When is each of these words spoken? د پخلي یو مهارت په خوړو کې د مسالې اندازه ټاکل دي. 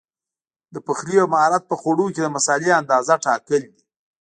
د 0.73 0.75
پخلي 0.87 1.13
یو 1.19 1.27
مهارت 1.33 1.63
په 1.67 1.75
خوړو 1.81 2.05
کې 2.13 2.21
د 2.21 2.27
مسالې 2.35 2.69
اندازه 2.81 3.13
ټاکل 3.25 3.61
دي. 3.73 3.81